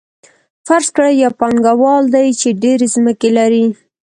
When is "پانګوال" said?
1.39-2.03